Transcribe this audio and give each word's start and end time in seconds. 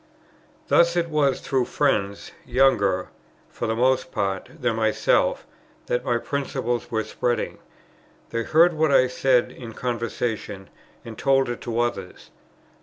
Thus 0.67 0.95
it 0.95 1.09
was 1.09 1.41
through 1.41 1.65
friends, 1.65 2.31
younger, 2.43 3.09
for 3.51 3.67
the 3.67 3.75
most 3.75 4.11
part, 4.11 4.49
than 4.59 4.75
myself, 4.77 5.45
that 5.85 6.03
my 6.03 6.17
principles 6.17 6.89
were 6.89 7.03
spreading. 7.03 7.59
They 8.31 8.41
heard 8.41 8.73
what 8.73 8.89
I 8.91 9.05
said 9.05 9.51
in 9.51 9.73
conversation, 9.75 10.71
and 11.05 11.19
told 11.19 11.49
it 11.49 11.61
to 11.61 11.79
others. 11.79 12.31